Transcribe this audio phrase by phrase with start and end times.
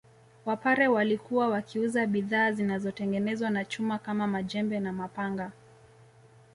[0.45, 5.51] Wapare walikuwa wakiuza bidhaa zinazotengenezwa na chuma kama majembe na mapanga